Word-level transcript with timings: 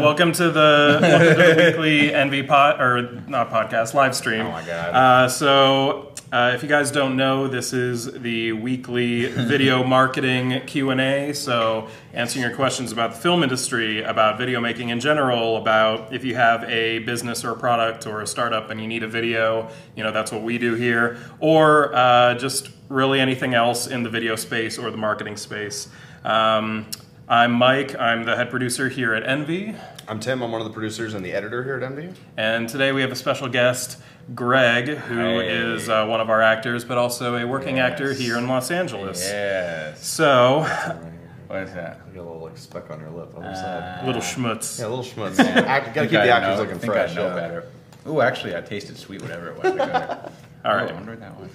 welcome 0.04 0.32
to 0.32 0.50
the, 0.50 0.98
welcome 1.02 1.20
to 1.20 1.34
the 1.34 1.54
weekly 1.56 2.14
Envy 2.14 2.42
pod 2.42 2.80
or 2.80 3.20
not 3.28 3.50
podcast 3.50 3.92
live 3.92 4.16
stream. 4.16 4.46
Oh 4.46 4.50
my 4.50 4.64
God. 4.64 4.94
Uh, 4.94 5.28
so, 5.28 6.14
uh, 6.32 6.52
if 6.54 6.62
you 6.62 6.70
guys 6.70 6.90
don't 6.90 7.16
know, 7.16 7.48
this 7.48 7.74
is 7.74 8.10
the 8.10 8.52
weekly 8.52 9.26
video 9.26 9.84
marketing 9.86 10.62
Q 10.66 10.88
and 10.88 11.02
A. 11.02 11.34
So, 11.34 11.88
answering 12.14 12.46
your 12.46 12.54
questions 12.54 12.92
about 12.92 13.12
the 13.12 13.18
film 13.18 13.42
industry, 13.42 14.02
about 14.02 14.38
video 14.38 14.58
making 14.58 14.88
in 14.88 15.00
general, 15.00 15.58
about 15.58 16.14
if 16.14 16.24
you 16.24 16.34
have 16.34 16.64
a 16.64 17.00
business 17.00 17.44
or 17.44 17.50
a 17.50 17.56
product 17.56 18.06
or 18.06 18.22
a 18.22 18.26
startup 18.26 18.70
and 18.70 18.80
you 18.80 18.86
need 18.86 19.02
a 19.02 19.08
video, 19.08 19.68
you 19.96 20.02
know 20.02 20.12
that's 20.12 20.32
what 20.32 20.42
we 20.42 20.56
do 20.56 20.76
here, 20.76 21.18
or 21.40 21.94
uh, 21.94 22.34
just 22.36 22.70
really 22.88 23.20
anything 23.20 23.52
else 23.52 23.86
in 23.86 24.02
the 24.02 24.10
video 24.10 24.34
space 24.34 24.78
or 24.78 24.90
the 24.90 24.96
marketing 24.96 25.36
space. 25.36 25.88
Um, 26.24 26.86
I'm 27.30 27.52
Mike. 27.52 27.94
I'm 27.96 28.24
the 28.24 28.34
head 28.34 28.50
producer 28.50 28.88
here 28.88 29.14
at 29.14 29.24
Envy. 29.24 29.76
I'm 30.08 30.18
Tim. 30.18 30.42
I'm 30.42 30.50
one 30.50 30.60
of 30.60 30.66
the 30.66 30.72
producers 30.72 31.14
and 31.14 31.24
the 31.24 31.32
editor 31.32 31.62
here 31.62 31.76
at 31.76 31.82
Envy. 31.84 32.12
And 32.36 32.68
today 32.68 32.90
we 32.90 33.02
have 33.02 33.12
a 33.12 33.16
special 33.16 33.48
guest, 33.48 33.98
Greg, 34.34 34.88
who 34.88 35.38
is 35.38 35.86
Hey. 35.86 35.92
uh, 35.92 36.06
one 36.06 36.20
of 36.20 36.28
our 36.28 36.42
actors, 36.42 36.84
but 36.84 36.98
also 36.98 37.36
a 37.36 37.46
working 37.46 37.76
Yes. 37.76 37.92
actor 37.92 38.12
here 38.14 38.36
in 38.36 38.48
Los 38.48 38.72
Angeles. 38.72 39.22
Yes. 39.24 40.04
So, 40.04 40.66
What 41.46 41.60
is 41.62 41.72
that? 41.74 42.00
You 42.08 42.16
got 42.16 42.22
a 42.22 42.30
little 42.30 42.42
like 42.48 42.58
speck 42.58 42.90
on 42.90 42.98
your 43.00 43.10
lip 43.10 43.32
on 43.36 43.42
the 43.44 43.48
Uh, 43.50 43.54
side. 43.54 44.06
little 44.06 44.22
schmutz. 44.22 44.80
Yeah, 44.80 44.86
a 44.86 44.88
little 44.88 45.04
schmutz. 45.04 45.38
Act, 45.38 45.94
gotta 45.94 46.00
I 46.00 46.04
keep 46.06 46.10
the 46.10 46.24
know- 46.26 46.32
actors 46.32 46.56
I 46.56 46.62
looking 46.62 46.78
think 46.80 46.92
fresh. 46.92 47.10
I 47.12 47.14
know 47.14 47.26
yeah. 47.28 47.34
better. 47.34 47.64
Ooh, 48.08 48.20
actually, 48.22 48.56
I 48.56 48.60
tasted 48.60 48.96
sweet, 48.96 49.22
whatever 49.22 49.50
it 49.50 49.56
was. 49.62 49.72
I 49.72 49.76
got 49.76 50.32
Oh, 50.64 50.74
right. 50.76 50.90
I 50.90 50.92
wonder 50.92 51.14
that 51.16 51.38
one. 51.38 51.48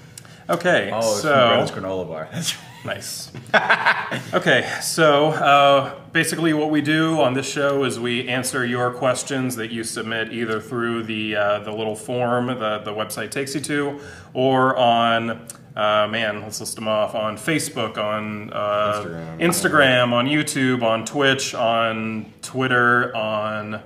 Okay. 0.49 0.89
Oh, 0.94 0.99
it's 0.99 1.21
so 1.21 1.66
from 1.67 1.83
granola 1.83 2.07
bar. 2.07 2.27
That's 2.33 2.55
Nice. 2.85 3.31
okay, 4.34 4.71
so 4.81 5.30
uh, 5.30 5.99
basically, 6.12 6.53
what 6.53 6.70
we 6.70 6.81
do 6.81 7.20
on 7.20 7.34
this 7.34 7.49
show 7.49 7.84
is 7.84 7.99
we 7.99 8.27
answer 8.27 8.63
your 8.63 8.91
questions 8.91 9.55
that 9.55 9.71
you 9.71 9.84
submit 9.84 10.31
either 10.31 10.61
through 10.61 11.03
the 11.03 11.35
uh, 11.35 11.59
the 11.59 11.71
little 11.71 11.95
form 11.95 12.47
that 12.47 12.86
the 12.86 12.91
website 12.94 13.31
takes 13.31 13.56
you 13.56 13.61
to, 13.61 14.00
or 14.33 14.75
on. 14.78 15.47
Uh, 15.75 16.08
man, 16.08 16.41
let's 16.41 16.61
list 16.61 16.75
them 16.75 16.88
off 16.88 17.16
on 17.16 17.36
Facebook, 17.36 17.97
on 17.97 18.50
uh, 18.53 19.03
Instagram. 19.03 19.41
Instagram, 19.41 20.13
on 20.13 20.25
YouTube, 20.25 20.83
on 20.83 21.03
Twitch, 21.03 21.53
on 21.53 22.31
Twitter, 22.41 23.13
on 23.13 23.81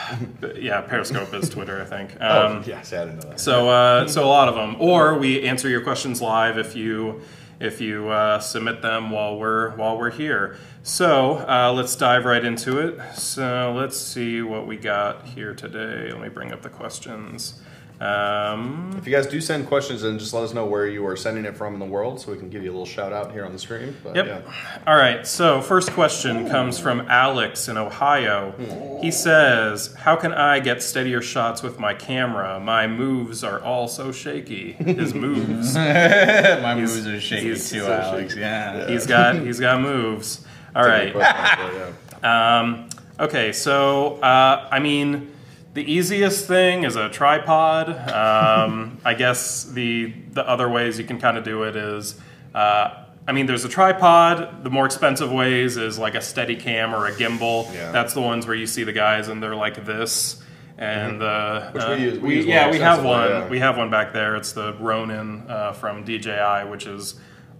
yeah, 0.56 0.80
Periscope 0.82 1.34
is 1.34 1.48
Twitter, 1.48 1.82
I 1.82 1.84
think. 1.84 2.12
Um, 2.20 2.58
oh, 2.58 2.64
yes, 2.66 2.92
I 2.92 3.04
didn't 3.04 3.16
know 3.16 3.30
that. 3.30 3.40
so, 3.40 3.68
uh, 3.68 4.06
so 4.06 4.24
a 4.24 4.26
lot 4.26 4.48
of 4.48 4.54
them, 4.54 4.76
or 4.78 5.18
we 5.18 5.42
answer 5.42 5.68
your 5.68 5.80
questions 5.80 6.22
live 6.22 6.56
if 6.56 6.76
you 6.76 7.20
if 7.62 7.80
you 7.80 8.08
uh, 8.08 8.40
submit 8.40 8.82
them 8.82 9.10
while 9.10 9.38
we're 9.38 9.70
while 9.76 9.96
we're 9.96 10.10
here. 10.10 10.56
So 10.82 11.38
uh, 11.48 11.72
let's 11.72 11.94
dive 11.94 12.24
right 12.24 12.44
into 12.44 12.78
it. 12.78 12.98
So 13.14 13.72
let's 13.76 13.96
see 13.96 14.42
what 14.42 14.66
we 14.66 14.76
got 14.76 15.26
here 15.28 15.54
today. 15.54 16.10
Let 16.10 16.20
me 16.20 16.28
bring 16.28 16.52
up 16.52 16.62
the 16.62 16.68
questions. 16.68 17.62
Um, 18.02 18.94
if 18.98 19.06
you 19.06 19.12
guys 19.14 19.26
do 19.26 19.40
send 19.40 19.68
questions 19.68 20.02
in, 20.02 20.18
just 20.18 20.34
let 20.34 20.42
us 20.42 20.52
know 20.52 20.66
where 20.66 20.86
you 20.86 21.06
are 21.06 21.16
sending 21.16 21.44
it 21.44 21.56
from 21.56 21.74
in 21.74 21.80
the 21.80 21.86
world 21.86 22.20
so 22.20 22.32
we 22.32 22.38
can 22.38 22.50
give 22.50 22.62
you 22.64 22.70
a 22.70 22.72
little 22.72 22.86
shout 22.86 23.12
out 23.12 23.32
here 23.32 23.44
on 23.44 23.52
the 23.52 23.58
stream. 23.58 23.96
But, 24.02 24.16
Yep. 24.16 24.26
Yeah. 24.26 24.40
All 24.86 24.96
right. 24.96 25.26
So, 25.26 25.60
first 25.60 25.92
question 25.92 26.48
comes 26.48 26.78
from 26.78 27.02
Alex 27.02 27.68
in 27.68 27.76
Ohio. 27.76 28.54
He 29.00 29.10
says, 29.10 29.94
"How 29.94 30.16
can 30.16 30.32
I 30.32 30.58
get 30.60 30.82
steadier 30.82 31.22
shots 31.22 31.62
with 31.62 31.78
my 31.78 31.94
camera? 31.94 32.58
My 32.60 32.86
moves 32.86 33.44
are 33.44 33.60
all 33.60 33.88
so 33.88 34.10
shaky." 34.12 34.72
His 34.72 35.14
moves. 35.24 35.74
My 35.74 36.74
moves 36.74 37.06
are 37.06 37.20
shaky 37.20 37.50
too, 37.50 37.56
so 37.56 37.92
Alex. 37.92 38.30
shaky. 38.32 38.40
Yeah. 38.40 38.88
He's 38.88 39.06
got 39.06 39.36
he's 39.36 39.60
got 39.60 39.80
moves. 39.80 40.44
All 40.74 40.84
right. 40.84 41.12
question, 41.12 41.58
but, 41.58 41.92
yeah. 42.22 42.60
Um, 42.60 42.88
okay. 43.20 43.52
So, 43.52 44.16
uh, 44.16 44.68
I 44.70 44.78
mean. 44.80 45.28
The 45.74 45.90
easiest 45.90 46.46
thing 46.46 46.84
is 46.84 46.96
a 46.96 47.08
tripod. 47.08 47.88
Um, 48.10 48.98
I 49.04 49.14
guess 49.14 49.64
the 49.64 50.12
the 50.32 50.46
other 50.48 50.68
ways 50.68 50.98
you 50.98 51.04
can 51.04 51.18
kind 51.18 51.38
of 51.38 51.44
do 51.44 51.62
it 51.62 51.76
is, 51.76 52.20
uh, 52.54 53.04
I 53.26 53.32
mean, 53.32 53.46
there's 53.46 53.64
a 53.64 53.68
tripod. 53.68 54.64
The 54.64 54.70
more 54.70 54.84
expensive 54.84 55.32
ways 55.32 55.76
is 55.76 55.98
like 55.98 56.14
a 56.14 56.20
steady 56.20 56.56
cam 56.56 56.94
or 56.94 57.06
a 57.06 57.12
gimbal. 57.12 57.72
Yeah. 57.72 57.90
That's 57.92 58.12
the 58.14 58.20
ones 58.20 58.46
where 58.46 58.56
you 58.56 58.66
see 58.66 58.84
the 58.84 58.92
guys 58.92 59.28
and 59.28 59.42
they're 59.42 59.56
like 59.56 59.84
this. 59.86 60.42
And 60.76 61.22
uh, 61.22 61.70
Which 61.70 61.82
uh, 61.82 61.94
we 61.96 62.02
use- 62.04 62.18
we 62.18 62.34
use 62.36 62.46
yeah, 62.46 62.70
we 62.70 62.78
have 62.78 63.04
one. 63.04 63.28
yeah. 63.28 63.48
We 63.48 63.58
have 63.60 63.76
one 63.78 63.90
back 63.90 64.12
there. 64.12 64.36
It's 64.36 64.52
the 64.52 64.74
Ronin 64.74 65.44
uh, 65.48 65.72
from 65.72 66.04
DJI, 66.04 66.68
which 66.68 66.86
is 66.86 67.14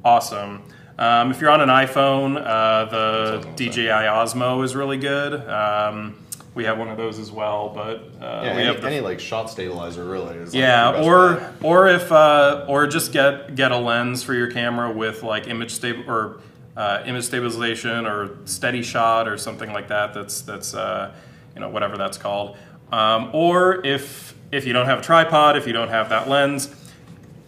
awesome. 0.05 0.63
Um, 0.99 1.31
if 1.31 1.41
you're 1.41 1.51
on 1.51 1.61
an 1.61 1.69
iPhone, 1.69 2.37
uh, 2.37 2.85
the 2.87 3.49
DJI 3.57 3.87
Osmo 3.89 4.63
is 4.65 4.75
really 4.77 4.99
good. 4.99 5.35
Um, 5.49 6.17
we 6.55 6.65
have 6.65 6.79
one 6.79 6.89
of 6.89 6.97
those 6.97 7.19
as 7.19 7.31
well, 7.31 7.71
but 7.75 7.99
uh, 8.21 8.43
Yeah, 8.43 8.43
we 8.43 8.49
any, 8.49 8.65
have 8.65 8.81
the 8.83 8.87
any 8.87 9.01
like 9.01 9.21
shot 9.21 9.51
stabilizer 9.51 10.05
really 10.05 10.37
is. 10.37 10.53
Like 10.53 10.61
yeah, 10.61 11.03
or 11.03 11.37
bet. 11.37 11.53
or 11.63 11.89
if 11.89 12.13
uh, 12.13 12.67
or 12.69 12.87
just 12.87 13.13
get 13.13 13.55
get 13.55 13.73
a 13.73 13.79
lens 13.79 14.23
for 14.23 14.35
your 14.35 14.51
camera 14.51 14.91
with 14.91 15.23
like 15.23 15.49
image 15.49 15.71
stable 15.71 16.05
or 16.11 16.41
uh, 16.77 17.03
image 17.07 17.25
stabilization 17.25 18.07
or 18.07 18.37
steady 18.45 18.83
shot 18.83 19.29
or 19.29 19.39
something 19.39 19.73
like 19.73 19.89
that. 19.89 20.13
That's 20.13 20.43
that's 20.43 20.75
uh, 20.75 21.15
you 21.55 21.61
know 21.61 21.71
whatever 21.71 21.97
that's 21.97 22.19
called. 22.19 22.57
Um, 22.91 23.31
or 23.33 23.85
if 23.87 24.35
if 24.51 24.67
you 24.67 24.75
don't 24.75 24.87
have 24.87 24.99
a 24.99 25.03
tripod, 25.03 25.57
if 25.57 25.67
you 25.67 25.73
don't 25.73 25.89
have 25.89 26.11
that 26.11 26.29
lens, 26.29 26.75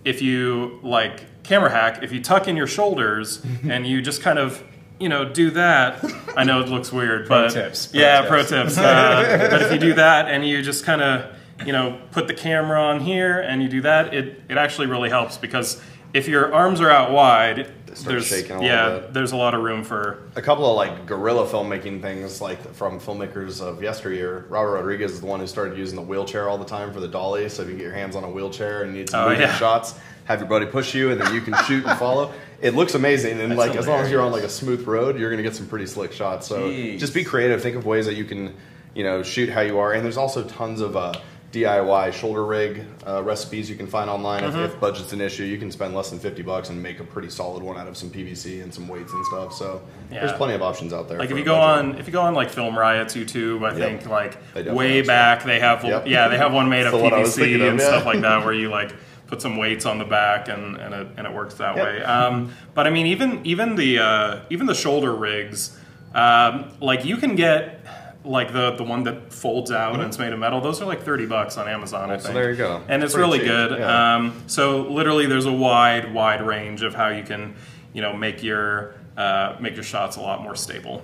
if 0.04 0.22
you 0.22 0.80
like 0.82 1.42
camera 1.42 1.70
hack, 1.70 2.02
if 2.02 2.10
you 2.12 2.22
tuck 2.22 2.48
in 2.48 2.56
your 2.56 2.66
shoulders 2.66 3.44
and 3.68 3.86
you 3.86 4.00
just 4.00 4.22
kind 4.22 4.38
of 4.38 4.62
you 5.00 5.08
know 5.08 5.24
do 5.28 5.50
that, 5.52 6.04
I 6.36 6.44
know 6.44 6.60
it 6.60 6.68
looks 6.68 6.92
weird, 6.92 7.28
but 7.28 7.50
tips, 7.52 7.88
pro 7.88 8.00
yeah, 8.00 8.18
tips. 8.22 8.28
pro 8.28 8.42
tips. 8.44 8.78
Uh, 8.78 9.48
but 9.50 9.62
if 9.62 9.72
you 9.72 9.78
do 9.78 9.94
that 9.94 10.28
and 10.28 10.46
you 10.46 10.62
just 10.62 10.84
kind 10.84 11.02
of 11.02 11.34
you 11.66 11.72
know 11.72 12.00
put 12.12 12.26
the 12.26 12.34
camera 12.34 12.80
on 12.80 13.00
here 13.00 13.40
and 13.40 13.62
you 13.62 13.68
do 13.68 13.80
that, 13.82 14.14
it 14.14 14.40
it 14.48 14.56
actually 14.56 14.86
really 14.86 15.10
helps 15.10 15.36
because 15.38 15.80
if 16.12 16.28
your 16.28 16.54
arms 16.54 16.80
are 16.80 16.90
out 16.90 17.10
wide, 17.10 17.72
start 17.92 18.04
there's 18.12 18.26
shaking 18.28 18.52
a 18.52 18.60
little 18.60 18.68
yeah, 18.68 18.98
bit. 19.00 19.14
there's 19.14 19.32
a 19.32 19.36
lot 19.36 19.52
of 19.52 19.62
room 19.64 19.82
for 19.82 20.30
a 20.36 20.42
couple 20.42 20.64
of 20.68 20.76
like 20.76 21.06
guerrilla 21.06 21.44
filmmaking 21.44 22.00
things 22.00 22.40
like 22.40 22.72
from 22.74 23.00
filmmakers 23.00 23.60
of 23.60 23.82
yesteryear. 23.82 24.46
Robert 24.48 24.74
Rodriguez 24.74 25.10
is 25.12 25.20
the 25.20 25.26
one 25.26 25.40
who 25.40 25.46
started 25.48 25.76
using 25.76 25.96
the 25.96 26.02
wheelchair 26.02 26.48
all 26.48 26.56
the 26.56 26.64
time 26.64 26.92
for 26.92 27.00
the 27.00 27.08
dolly. 27.08 27.48
So 27.48 27.62
if 27.62 27.68
you 27.68 27.74
get 27.74 27.82
your 27.82 27.92
hands 27.94 28.14
on 28.14 28.22
a 28.22 28.30
wheelchair 28.30 28.82
and 28.84 28.92
you 28.92 29.00
need 29.00 29.10
some 29.10 29.24
Oh, 29.24 29.28
moving 29.30 29.42
yeah. 29.42 29.56
shots, 29.56 29.94
have 30.26 30.38
your 30.38 30.48
buddy 30.48 30.66
push 30.66 30.94
you 30.94 31.10
and 31.10 31.20
then 31.20 31.34
you 31.34 31.40
can 31.40 31.54
shoot 31.64 31.84
and 31.84 31.98
follow. 31.98 32.32
It 32.64 32.74
looks 32.74 32.94
amazing 32.94 33.40
and 33.40 33.56
like 33.56 33.76
as 33.76 33.86
long 33.86 34.00
as 34.00 34.10
you're 34.10 34.22
on 34.22 34.32
like 34.32 34.42
a 34.42 34.48
smooth 34.48 34.86
road, 34.86 35.18
you're 35.18 35.30
gonna 35.30 35.42
get 35.42 35.54
some 35.54 35.66
pretty 35.68 35.86
slick 35.86 36.12
shots. 36.12 36.46
So 36.46 36.70
Jeez. 36.70 36.98
just 36.98 37.12
be 37.12 37.22
creative. 37.22 37.62
Think 37.62 37.76
of 37.76 37.84
ways 37.84 38.06
that 38.06 38.14
you 38.14 38.24
can, 38.24 38.54
you 38.94 39.04
know, 39.04 39.22
shoot 39.22 39.50
how 39.50 39.60
you 39.60 39.78
are. 39.78 39.92
And 39.92 40.02
there's 40.02 40.16
also 40.16 40.42
tons 40.44 40.80
of 40.80 40.96
uh, 40.96 41.12
DIY 41.52 42.12
shoulder 42.14 42.44
rig 42.44 42.84
uh, 43.06 43.22
recipes 43.22 43.70
you 43.70 43.76
can 43.76 43.86
find 43.86 44.10
online. 44.10 44.42
Mm-hmm. 44.42 44.58
If, 44.60 44.72
if 44.74 44.80
budget's 44.80 45.12
an 45.12 45.20
issue, 45.20 45.44
you 45.44 45.58
can 45.58 45.70
spend 45.70 45.94
less 45.94 46.10
than 46.10 46.18
fifty 46.18 46.42
bucks 46.42 46.70
and 46.70 46.82
make 46.82 47.00
a 47.00 47.04
pretty 47.04 47.30
solid 47.30 47.62
one 47.62 47.76
out 47.76 47.86
of 47.86 47.96
some 47.96 48.10
PVC 48.10 48.62
and 48.62 48.72
some 48.72 48.88
weights 48.88 49.12
and 49.12 49.24
stuff. 49.26 49.52
So 49.52 49.80
there's 50.10 50.32
plenty 50.32 50.54
of 50.54 50.62
options 50.62 50.92
out 50.92 51.06
there. 51.08 51.18
Like 51.18 51.30
if 51.30 51.36
you 51.36 51.44
go 51.44 51.56
budget. 51.56 51.92
on 51.92 51.98
if 52.00 52.06
you 52.06 52.12
go 52.12 52.22
on 52.22 52.34
like 52.34 52.50
Film 52.50 52.76
Riot's 52.78 53.14
YouTube, 53.14 53.62
I 53.64 53.76
Yep. 53.76 54.00
think 54.00 54.08
like 54.08 54.38
way 54.74 55.02
stuff. 55.02 55.06
back 55.06 55.44
they 55.44 55.60
have 55.60 55.84
Yep. 55.84 56.06
yeah 56.08 56.28
they 56.28 56.38
have 56.38 56.52
one 56.52 56.68
made 56.68 56.86
of 56.86 56.92
That's 56.92 56.96
the 56.96 57.02
one 57.02 57.12
I 57.14 57.18
was 57.20 57.36
PVC 57.36 57.54
of, 57.56 57.60
and 57.68 57.78
yeah. 57.78 57.86
stuff 57.86 58.06
like 58.06 58.20
that 58.22 58.44
where 58.44 58.54
you 58.54 58.70
like 58.70 58.92
put 59.34 59.42
some 59.42 59.56
weights 59.56 59.84
on 59.84 59.98
the 59.98 60.04
back 60.04 60.48
and 60.48 60.76
and 60.76 60.94
it, 60.94 61.06
and 61.16 61.26
it 61.26 61.32
works 61.32 61.54
that 61.54 61.76
Yep. 61.76 61.84
way. 61.84 62.02
Um, 62.04 62.52
but 62.74 62.86
I 62.86 62.90
mean 62.90 63.06
even 63.06 63.40
even 63.44 63.74
the 63.74 63.98
uh, 63.98 64.40
even 64.50 64.66
the 64.66 64.74
shoulder 64.74 65.12
rigs, 65.14 65.76
um, 66.14 66.70
like 66.80 67.04
you 67.04 67.16
can 67.16 67.34
get 67.34 67.80
like 68.24 68.52
the 68.52 68.70
the 68.76 68.84
one 68.84 69.02
that 69.04 69.32
folds 69.32 69.70
out 69.72 69.94
and 69.94 70.02
it's 70.04 70.18
made 70.18 70.32
of 70.32 70.38
metal. 70.38 70.60
Those 70.60 70.80
are 70.80 70.86
like 70.86 71.02
thirty 71.02 71.26
bucks 71.26 71.58
on 71.58 71.66
Amazon. 71.68 72.10
I 72.10 72.16
Mm-hmm. 72.16 72.26
so 72.26 72.32
there 72.32 72.50
you 72.50 72.56
go. 72.56 72.80
And 72.88 73.02
it's 73.02 73.12
Pretty 73.14 73.26
really 73.26 73.38
cheap, 73.40 73.48
good. 73.48 73.78
yeah. 73.80 74.14
Um, 74.16 74.42
so 74.46 74.82
literally, 74.82 75.26
there's 75.26 75.46
a 75.46 75.52
wide, 75.52 76.14
wide 76.14 76.40
range 76.46 76.82
of 76.82 76.94
how 76.94 77.08
you 77.08 77.24
can, 77.24 77.54
you 77.92 78.02
know, 78.02 78.12
make 78.14 78.42
your 78.42 78.94
uh, 79.16 79.56
make 79.60 79.74
your 79.74 79.82
shots 79.84 80.16
a 80.16 80.20
lot 80.20 80.42
more 80.42 80.54
stable. 80.54 81.02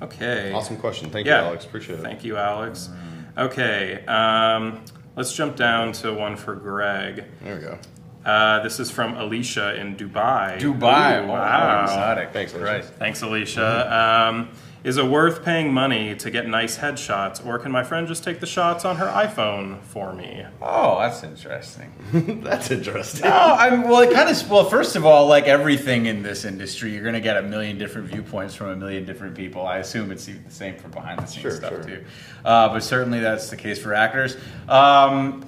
Okay. 0.00 0.44
Mm-hmm. 0.46 0.54
Awesome 0.54 0.76
question. 0.76 1.10
Thank 1.10 1.26
Yeah. 1.26 1.40
you, 1.40 1.46
Alex. 1.48 1.64
Appreciate 1.64 1.98
it. 1.98 2.02
Thank 2.02 2.24
you, 2.24 2.36
Alex. 2.36 2.88
Okay. 3.36 4.04
Um, 4.06 4.82
let's 5.18 5.32
jump 5.34 5.56
down 5.56 5.92
to 5.92 6.14
one 6.14 6.36
for 6.36 6.54
Greg. 6.54 7.24
There 7.42 7.56
we 7.56 7.60
go. 7.60 7.78
Uh, 8.24 8.62
this 8.62 8.78
is 8.78 8.90
from 8.90 9.16
Alicia 9.16 9.74
in 9.74 9.96
Dubai. 9.96 10.58
Dubai. 10.58 11.24
Ooh, 11.24 11.26
wow. 11.26 11.26
wow. 11.26 11.82
Exotic. 11.82 12.32
Thanks, 12.32 12.52
Alicia. 12.52 12.72
Right. 12.72 12.84
Thanks, 12.84 13.22
Alicia. 13.22 13.94
Um, 13.94 14.50
is 14.84 14.96
it 14.96 15.04
worth 15.06 15.44
paying 15.44 15.72
money 15.72 16.14
to 16.16 16.30
get 16.30 16.46
nice 16.46 16.78
headshots, 16.78 17.44
or 17.44 17.58
can 17.58 17.72
my 17.72 17.82
friend 17.82 18.06
just 18.06 18.22
take 18.22 18.38
the 18.40 18.46
shots 18.46 18.84
on 18.84 18.96
her 18.96 19.06
iPhone 19.06 19.80
for 19.82 20.12
me? 20.14 20.44
Oh, 20.62 20.98
that's 21.00 21.22
interesting. 21.24 21.92
That's 22.42 22.70
interesting. 22.70 23.28
No, 23.28 23.36
I'm 23.36 23.82
well. 23.82 24.00
It 24.02 24.12
kind 24.14 24.28
of 24.30 24.50
well. 24.50 24.64
First 24.64 24.96
of 24.96 25.04
all, 25.04 25.26
like 25.26 25.44
everything 25.44 26.06
in 26.06 26.22
this 26.22 26.44
industry, 26.44 26.92
you're 26.92 27.02
going 27.02 27.14
to 27.14 27.20
get 27.20 27.36
a 27.36 27.42
million 27.42 27.76
different 27.76 28.08
viewpoints 28.08 28.54
from 28.54 28.68
a 28.68 28.76
million 28.76 29.04
different 29.04 29.34
people. 29.36 29.66
I 29.66 29.78
assume 29.78 30.10
it's 30.10 30.24
the 30.26 30.36
same 30.48 30.76
for 30.76 30.88
behind 30.88 31.18
the 31.20 31.26
scenes 31.26 31.42
Sure, 31.42 31.50
stuff 31.50 31.70
sure. 31.70 31.82
too, 31.82 32.04
uh, 32.44 32.68
but 32.70 32.82
certainly 32.82 33.20
that's 33.20 33.50
the 33.50 33.56
case 33.56 33.82
for 33.82 33.92
actors. 33.94 34.36
Um, 34.68 35.44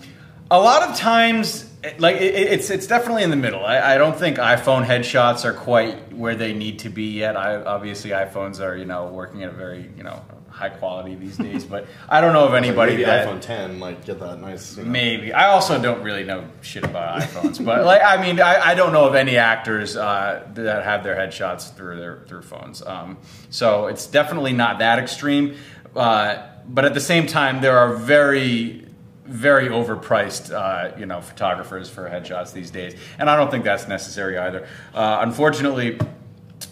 a 0.50 0.58
lot 0.58 0.82
of 0.88 0.96
times, 0.96 1.69
like 1.98 2.16
it, 2.16 2.34
it's 2.34 2.70
it's 2.70 2.86
definitely 2.86 3.22
in 3.22 3.30
the 3.30 3.36
middle. 3.36 3.64
I, 3.64 3.94
I 3.94 3.98
don't 3.98 4.16
think 4.16 4.36
iPhone 4.36 4.84
headshots 4.84 5.44
are 5.44 5.54
quite 5.54 6.12
where 6.12 6.34
they 6.34 6.52
need 6.52 6.80
to 6.80 6.90
be 6.90 7.04
yet. 7.04 7.36
I, 7.36 7.56
obviously, 7.56 8.10
iPhones 8.10 8.60
are 8.60 8.76
you 8.76 8.84
know 8.84 9.06
working 9.06 9.42
at 9.42 9.50
a 9.50 9.52
very 9.52 9.90
you 9.96 10.02
know 10.02 10.22
high 10.50 10.68
quality 10.68 11.14
these 11.14 11.38
days. 11.38 11.64
But 11.64 11.86
I 12.08 12.20
don't 12.20 12.34
know 12.34 12.46
of 12.46 12.54
anybody 12.54 12.92
Maybe 12.92 13.04
that 13.04 13.26
iPhone 13.26 13.40
10 13.40 13.80
like 13.80 14.04
get 14.04 14.20
that 14.20 14.40
nice. 14.40 14.76
You 14.76 14.84
know, 14.84 14.90
Maybe. 14.90 15.32
I 15.32 15.48
also 15.48 15.80
don't 15.80 16.02
really 16.02 16.24
know 16.24 16.46
shit 16.60 16.84
about 16.84 17.22
iPhones, 17.22 17.64
but 17.64 17.84
like 17.84 18.02
I 18.04 18.20
mean, 18.20 18.40
I, 18.40 18.60
I 18.60 18.74
don't 18.74 18.92
know 18.92 19.06
of 19.06 19.14
any 19.14 19.38
actors 19.38 19.96
uh, 19.96 20.46
that 20.54 20.84
have 20.84 21.02
their 21.02 21.16
headshots 21.16 21.74
through 21.74 21.96
their 21.96 22.22
through 22.26 22.42
phones. 22.42 22.82
Um, 22.82 23.16
so 23.48 23.86
it's 23.86 24.06
definitely 24.06 24.52
not 24.52 24.80
that 24.80 24.98
extreme. 24.98 25.56
Uh, 25.96 26.46
but 26.68 26.84
at 26.84 26.94
the 26.94 27.00
same 27.00 27.26
time, 27.26 27.62
there 27.62 27.78
are 27.78 27.94
very 27.94 28.86
very 29.30 29.68
overpriced, 29.68 30.52
uh, 30.52 30.96
you 30.98 31.06
know, 31.06 31.20
photographers 31.20 31.88
for 31.88 32.10
headshots 32.10 32.52
these 32.52 32.70
days, 32.70 32.98
and 33.18 33.30
I 33.30 33.36
don't 33.36 33.50
think 33.50 33.64
that's 33.64 33.86
necessary 33.86 34.36
either. 34.36 34.66
Uh, 34.92 35.18
unfortunately, 35.20 35.98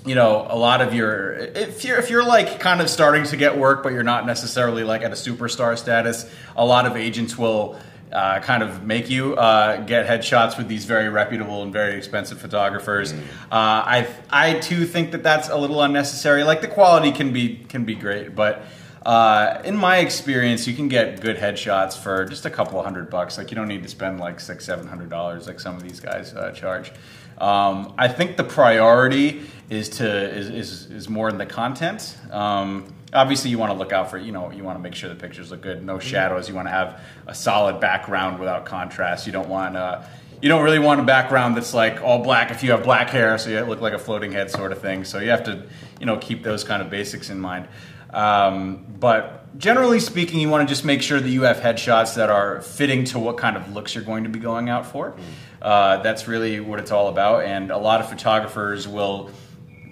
you 0.04 0.14
know, 0.14 0.46
a 0.48 0.56
lot 0.56 0.80
of 0.80 0.92
your 0.92 1.32
if 1.32 1.84
you're 1.84 1.98
if 1.98 2.10
you're 2.10 2.24
like 2.24 2.58
kind 2.60 2.80
of 2.80 2.90
starting 2.90 3.24
to 3.24 3.36
get 3.36 3.56
work, 3.56 3.82
but 3.82 3.92
you're 3.92 4.02
not 4.02 4.26
necessarily 4.26 4.82
like 4.82 5.02
at 5.02 5.12
a 5.12 5.14
superstar 5.14 5.78
status, 5.78 6.30
a 6.56 6.64
lot 6.64 6.86
of 6.86 6.96
agents 6.96 7.38
will. 7.38 7.78
Uh, 8.12 8.40
kind 8.40 8.62
of 8.62 8.84
make 8.84 9.10
you 9.10 9.34
uh, 9.36 9.76
get 9.82 10.06
headshots 10.06 10.56
with 10.56 10.66
these 10.68 10.84
very 10.86 11.08
reputable 11.08 11.62
and 11.62 11.72
very 11.72 11.94
expensive 11.94 12.40
photographers. 12.40 13.12
Uh, 13.12 13.16
I 13.50 14.08
I 14.30 14.54
too 14.54 14.86
think 14.86 15.12
that 15.12 15.22
that's 15.22 15.48
a 15.48 15.56
little 15.56 15.82
unnecessary. 15.82 16.42
Like 16.44 16.60
the 16.60 16.68
quality 16.68 17.12
can 17.12 17.32
be 17.32 17.56
can 17.68 17.84
be 17.84 17.94
great, 17.94 18.34
but 18.34 18.62
uh, 19.04 19.62
in 19.64 19.76
my 19.76 19.98
experience, 19.98 20.66
you 20.66 20.74
can 20.74 20.88
get 20.88 21.20
good 21.20 21.36
headshots 21.36 21.96
for 21.96 22.24
just 22.26 22.44
a 22.44 22.50
couple 22.50 22.78
of 22.78 22.84
hundred 22.84 23.08
bucks. 23.08 23.38
Like 23.38 23.50
you 23.50 23.54
don't 23.54 23.68
need 23.68 23.82
to 23.82 23.88
spend 23.88 24.20
like 24.20 24.40
six, 24.40 24.64
seven 24.64 24.86
hundred 24.86 25.10
dollars 25.10 25.46
like 25.46 25.60
some 25.60 25.76
of 25.76 25.82
these 25.82 26.00
guys 26.00 26.34
uh, 26.34 26.52
charge. 26.52 26.92
Um, 27.38 27.94
I 27.96 28.08
think 28.08 28.36
the 28.36 28.44
priority 28.44 29.42
is 29.70 29.88
to 29.90 30.36
is, 30.36 30.48
is, 30.48 30.90
is 30.90 31.08
more 31.08 31.28
in 31.28 31.38
the 31.38 31.46
content. 31.46 32.16
Um, 32.30 32.92
obviously, 33.12 33.50
you 33.50 33.58
want 33.58 33.72
to 33.72 33.78
look 33.78 33.92
out 33.92 34.10
for 34.10 34.18
you 34.18 34.32
know 34.32 34.50
you 34.50 34.64
want 34.64 34.78
to 34.78 34.82
make 34.82 34.94
sure 34.94 35.08
the 35.08 35.14
pictures 35.14 35.50
look 35.50 35.60
good, 35.60 35.84
no 35.84 35.98
shadows. 35.98 36.48
You 36.48 36.54
want 36.54 36.68
to 36.68 36.72
have 36.72 37.00
a 37.26 37.34
solid 37.34 37.80
background 37.80 38.38
without 38.38 38.64
contrast. 38.64 39.26
You 39.26 39.32
don't 39.32 39.48
want 39.48 39.76
uh, 39.76 40.02
you 40.40 40.48
don't 40.48 40.62
really 40.62 40.78
want 40.78 41.00
a 41.00 41.04
background 41.04 41.56
that's 41.56 41.74
like 41.74 42.02
all 42.02 42.22
black 42.22 42.50
if 42.50 42.62
you 42.62 42.70
have 42.70 42.82
black 42.82 43.10
hair, 43.10 43.38
so 43.38 43.50
you 43.50 43.60
look 43.62 43.80
like 43.80 43.92
a 43.92 43.98
floating 43.98 44.32
head 44.32 44.50
sort 44.50 44.72
of 44.72 44.80
thing. 44.80 45.04
So 45.04 45.18
you 45.18 45.30
have 45.30 45.44
to 45.44 45.64
you 46.00 46.06
know 46.06 46.16
keep 46.16 46.42
those 46.42 46.64
kind 46.64 46.82
of 46.82 46.90
basics 46.90 47.30
in 47.30 47.40
mind. 47.40 47.68
Um, 48.10 48.86
but 48.98 49.58
generally 49.58 50.00
speaking, 50.00 50.40
you 50.40 50.48
want 50.48 50.66
to 50.66 50.72
just 50.72 50.84
make 50.84 51.02
sure 51.02 51.20
that 51.20 51.28
you 51.28 51.42
have 51.42 51.58
headshots 51.58 52.14
that 52.14 52.30
are 52.30 52.62
fitting 52.62 53.04
to 53.06 53.18
what 53.18 53.36
kind 53.36 53.56
of 53.56 53.74
looks 53.74 53.94
you're 53.94 54.04
going 54.04 54.24
to 54.24 54.30
be 54.30 54.38
going 54.38 54.68
out 54.68 54.86
for. 54.86 55.14
Uh, 55.60 55.98
that's 55.98 56.28
really 56.28 56.60
what 56.60 56.78
it's 56.78 56.90
all 56.90 57.08
about. 57.08 57.44
And 57.44 57.70
a 57.70 57.78
lot 57.78 58.00
of 58.00 58.08
photographers 58.08 58.86
will 58.86 59.30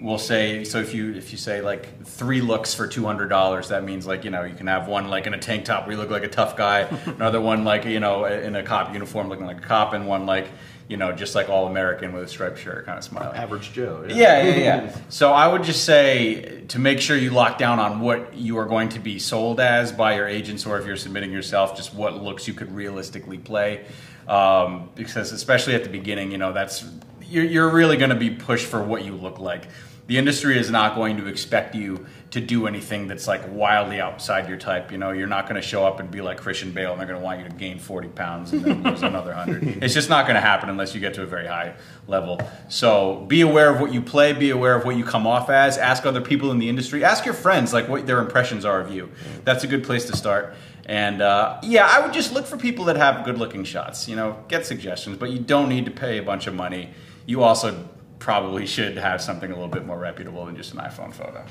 will 0.01 0.19
say 0.19 0.63
so 0.63 0.77
if 0.77 0.93
you 0.93 1.13
if 1.15 1.31
you 1.31 1.37
say 1.37 1.61
like 1.61 2.05
three 2.05 2.39
looks 2.41 2.73
for 2.73 2.87
two 2.87 3.05
hundred 3.05 3.29
dollars, 3.29 3.69
that 3.69 3.83
means 3.83 4.05
like 4.07 4.23
you 4.23 4.29
know 4.29 4.43
you 4.43 4.55
can 4.55 4.67
have 4.67 4.87
one 4.87 5.09
like 5.09 5.27
in 5.27 5.33
a 5.33 5.39
tank 5.39 5.65
top 5.65 5.85
where 5.85 5.95
you 5.95 6.01
look 6.01 6.09
like 6.09 6.23
a 6.23 6.29
tough 6.29 6.55
guy, 6.55 6.81
another 7.05 7.41
one 7.41 7.63
like 7.63 7.85
you 7.85 7.99
know 7.99 8.25
in 8.25 8.55
a 8.55 8.63
cop 8.63 8.93
uniform 8.93 9.29
looking 9.29 9.45
like 9.45 9.57
a 9.57 9.67
cop, 9.67 9.93
and 9.93 10.07
one 10.07 10.25
like 10.25 10.47
you 10.87 10.97
know 10.97 11.11
just 11.11 11.35
like 11.35 11.49
all 11.49 11.67
American 11.67 12.13
with 12.13 12.23
a 12.23 12.27
striped 12.27 12.59
shirt, 12.59 12.85
kind 12.85 12.97
of 12.97 13.03
smiling. 13.03 13.35
average 13.35 13.73
Joe. 13.73 14.05
Yeah, 14.07 14.43
yeah, 14.43 14.55
yeah. 14.55 14.97
so 15.09 15.33
I 15.33 15.47
would 15.47 15.63
just 15.63 15.85
say 15.85 16.63
to 16.69 16.79
make 16.79 16.99
sure 16.99 17.17
you 17.17 17.31
lock 17.31 17.57
down 17.57 17.79
on 17.79 17.99
what 17.99 18.33
you 18.33 18.57
are 18.57 18.65
going 18.65 18.89
to 18.89 18.99
be 18.99 19.19
sold 19.19 19.59
as 19.59 19.91
by 19.91 20.15
your 20.15 20.27
agents, 20.27 20.65
or 20.65 20.79
if 20.79 20.85
you're 20.85 20.95
submitting 20.95 21.31
yourself, 21.31 21.75
just 21.75 21.93
what 21.93 22.21
looks 22.21 22.47
you 22.47 22.53
could 22.53 22.73
realistically 22.73 23.37
play. 23.37 23.85
Um, 24.27 24.89
because 24.95 25.31
especially 25.31 25.75
at 25.75 25.83
the 25.83 25.89
beginning, 25.89 26.31
you 26.31 26.37
know 26.37 26.53
that's 26.53 26.85
you're, 27.29 27.45
you're 27.45 27.69
really 27.69 27.97
going 27.97 28.09
to 28.09 28.15
be 28.15 28.29
pushed 28.29 28.65
for 28.65 28.81
what 28.81 29.03
you 29.03 29.13
look 29.13 29.39
like. 29.39 29.67
The 30.07 30.17
industry 30.17 30.57
is 30.57 30.71
not 30.71 30.95
going 30.95 31.17
to 31.17 31.27
expect 31.27 31.75
you 31.75 32.05
to 32.31 32.41
do 32.41 32.65
anything 32.67 33.07
that's 33.07 33.27
like 33.27 33.41
wildly 33.49 33.99
outside 33.99 34.47
your 34.47 34.57
type. 34.57 34.91
You 34.91 34.97
know, 34.97 35.11
you're 35.11 35.27
not 35.27 35.47
going 35.47 35.61
to 35.61 35.67
show 35.67 35.85
up 35.85 35.99
and 35.99 36.09
be 36.09 36.21
like 36.21 36.37
Christian 36.37 36.71
Bale, 36.71 36.91
and 36.91 36.99
they're 36.99 37.07
going 37.07 37.19
to 37.19 37.23
want 37.23 37.39
you 37.39 37.47
to 37.47 37.55
gain 37.55 37.77
40 37.77 38.07
pounds 38.09 38.53
and 38.53 38.63
then 38.63 38.83
lose 38.83 39.03
another 39.03 39.33
100. 39.33 39.83
It's 39.83 39.93
just 39.93 40.09
not 40.09 40.25
going 40.25 40.35
to 40.35 40.41
happen 40.41 40.69
unless 40.69 40.95
you 40.95 41.01
get 41.01 41.13
to 41.15 41.23
a 41.23 41.25
very 41.25 41.47
high 41.47 41.75
level. 42.07 42.39
So 42.69 43.25
be 43.27 43.41
aware 43.41 43.69
of 43.69 43.79
what 43.81 43.93
you 43.93 44.01
play, 44.01 44.33
be 44.33 44.49
aware 44.49 44.75
of 44.75 44.85
what 44.85 44.95
you 44.95 45.03
come 45.03 45.27
off 45.27 45.49
as. 45.49 45.77
Ask 45.77 46.05
other 46.05 46.21
people 46.21 46.51
in 46.51 46.59
the 46.59 46.69
industry, 46.69 47.03
ask 47.03 47.25
your 47.25 47.33
friends 47.33 47.73
like 47.73 47.89
what 47.89 48.07
their 48.07 48.19
impressions 48.19 48.65
are 48.65 48.79
of 48.79 48.91
you. 48.91 49.11
That's 49.43 49.63
a 49.63 49.67
good 49.67 49.83
place 49.83 50.05
to 50.05 50.15
start. 50.15 50.55
And 50.85 51.21
uh, 51.21 51.59
yeah, 51.63 51.85
I 51.85 51.99
would 51.99 52.13
just 52.13 52.33
look 52.33 52.45
for 52.45 52.57
people 52.57 52.85
that 52.85 52.95
have 52.95 53.25
good 53.25 53.37
looking 53.37 53.65
shots. 53.65 54.07
You 54.07 54.15
know, 54.15 54.43
get 54.47 54.65
suggestions, 54.65 55.17
but 55.17 55.31
you 55.31 55.39
don't 55.39 55.67
need 55.67 55.85
to 55.85 55.91
pay 55.91 56.17
a 56.17 56.23
bunch 56.23 56.47
of 56.47 56.53
money. 56.53 56.91
You 57.25 57.43
also 57.43 57.89
probably 58.19 58.65
should 58.65 58.97
have 58.97 59.21
something 59.21 59.51
a 59.51 59.53
little 59.53 59.69
bit 59.69 59.85
more 59.85 59.97
reputable 59.97 60.45
than 60.45 60.55
just 60.55 60.73
an 60.73 60.79
iPhone 60.79 61.13
photo. 61.13 61.45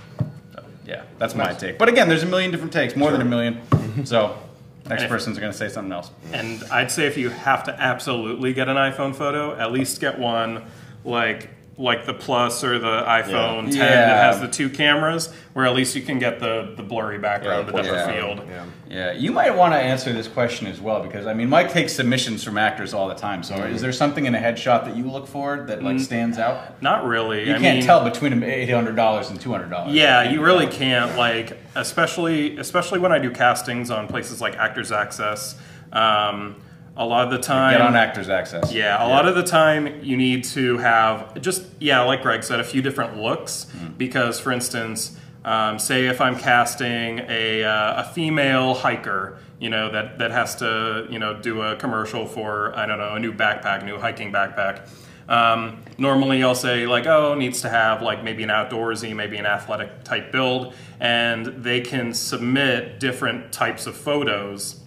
So, 0.55 0.65
yeah, 0.85 1.05
that's 1.19 1.35
my 1.35 1.53
take. 1.53 1.79
But 1.79 1.89
again, 1.89 2.09
there's 2.09 2.23
a 2.23 2.27
million 2.27 2.51
different 2.51 2.73
takes, 2.73 2.97
more 2.97 3.11
than 3.11 3.21
a 3.21 3.25
million. 3.25 3.61
Mm-hmm. 3.71 4.05
So 4.05 4.37
next 4.89 5.05
if- 5.05 5.09
person's 5.09 5.39
going 5.39 5.53
to 5.53 5.57
say 5.57 5.69
something 5.69 5.93
else. 5.93 6.11
And 6.33 6.63
I'd 6.65 6.91
say 6.91 7.07
if 7.07 7.17
you 7.17 7.31
have 7.31 7.65
to 7.65 7.81
absolutely 7.81 8.53
get 8.53 8.69
an 8.69 8.77
iPhone 8.77 9.15
photo, 9.15 9.57
at 9.57 9.73
least 9.73 10.01
get 10.01 10.19
one 10.19 10.65
like 11.05 11.51
like 11.79 12.07
the 12.07 12.15
Plus 12.15 12.65
or 12.65 12.79
the 12.79 13.03
iPhone 13.03 13.65
10 13.65 13.75
Yeah. 13.75 13.85
that 13.87 14.33
has 14.33 14.41
the 14.41 14.49
two 14.49 14.71
cameras, 14.71 15.33
where 15.53 15.67
at 15.67 15.75
least 15.75 15.95
you 15.95 16.03
can 16.03 16.19
get 16.19 16.41
the, 16.41 16.73
the 16.75 16.83
blurry 16.83 17.19
background, 17.19 17.69
the 17.69 17.73
depth 17.73 17.87
yeah. 17.87 18.05
of 18.05 18.15
field. 18.15 18.49
Yeah. 18.49 18.65
Yeah, 18.89 19.13
you 19.13 19.33
might 19.33 19.51
want 19.51 19.75
to 19.75 19.79
answer 19.79 20.13
this 20.13 20.29
question 20.29 20.67
as 20.69 20.81
well 20.81 21.03
because 21.03 21.27
I 21.27 21.35
mean, 21.35 21.49
Mike 21.49 21.73
takes 21.73 21.93
submissions 21.93 22.45
from 22.45 22.57
actors 22.57 22.95
all 22.95 23.09
the 23.09 23.15
time. 23.15 23.43
So, 23.43 23.57
is 23.65 23.81
there 23.81 23.93
something 23.93 24.27
in 24.27 24.35
a 24.35 24.39
headshot 24.39 24.85
that 24.85 24.97
you 24.97 25.11
look 25.11 25.27
for 25.27 25.65
that 25.67 25.83
like 25.83 25.99
stands 25.99 26.39
out? 26.39 26.81
Not 26.81 27.05
really. 27.05 27.49
You 27.49 27.57
I 27.57 27.59
can't 27.59 27.79
mean, 27.79 27.87
tell 27.87 28.05
between 28.05 28.43
eight 28.45 28.71
hundred 28.71 28.95
dollars 28.95 29.29
and 29.29 29.41
two 29.41 29.51
hundred 29.51 29.71
dollars. 29.71 29.93
Yeah, 29.93 30.31
you 30.31 30.41
really 30.41 30.69
can't. 30.69 31.17
Like, 31.17 31.59
especially 31.75 32.57
especially 32.59 33.01
when 33.01 33.11
I 33.11 33.19
do 33.19 33.31
castings 33.31 33.91
on 33.91 34.07
places 34.07 34.41
like 34.41 34.55
Actors 34.55 34.93
Access. 34.93 35.57
Um, 35.93 36.57
a 36.97 37.05
lot 37.05 37.25
of 37.25 37.31
the 37.31 37.39
time, 37.39 37.75
Get 37.75 37.81
on 37.83 37.95
Actors 37.95 38.29
Access. 38.29 38.73
Yeah, 38.73 39.05
a 39.05 39.09
lot 39.09 39.29
of 39.29 39.35
the 39.35 39.43
time 39.43 40.03
you 40.03 40.17
need 40.17 40.45
to 40.45 40.79
have 40.79 41.41
just 41.41 41.65
yeah, 41.79 42.01
like 42.03 42.23
Greg 42.23 42.43
said, 42.43 42.59
a 42.59 42.65
few 42.65 42.81
different 42.81 43.19
looks 43.19 43.67
because, 43.99 44.41
for 44.41 44.51
instance, 44.51 45.19
um, 45.45 45.79
say 45.79 46.07
if 46.07 46.21
I'm 46.21 46.39
casting 46.39 47.21
a 47.29 47.63
uh, 47.65 48.03
a 48.03 48.05
female 48.05 48.75
hiker, 48.75 49.39
you 49.61 49.69
know 49.69 49.91
that 49.93 50.19
that 50.19 50.31
has 50.31 50.57
to 50.57 51.07
you 51.11 51.19
know 51.19 51.39
do 51.41 51.61
a 51.63 51.77
commercial 51.77 52.27
for 52.27 52.77
I 52.77 52.87
don't 52.87 52.99
know 52.99 53.15
a 53.15 53.21
new 53.21 53.33
backpack, 53.33 53.85
new 53.85 53.99
hiking 53.99 54.33
backpack. 54.33 54.89
Um, 55.29 55.83
normally, 55.99 56.43
I'll 56.43 56.55
say 56.55 56.87
like, 56.87 57.07
oh, 57.07 57.35
needs 57.35 57.61
to 57.63 57.69
have 57.69 58.01
like 58.01 58.25
maybe 58.25 58.43
an 58.43 58.49
outdoorsy, 58.49 59.15
maybe 59.15 59.37
an 59.37 59.47
athletic 59.47 60.05
type 60.05 60.33
build, 60.33 60.73
and 60.99 61.47
they 61.47 61.81
can 61.81 62.15
submit 62.15 63.01
different 63.01 63.53
types 63.53 63.87
of 63.87 63.97
photos 63.97 64.81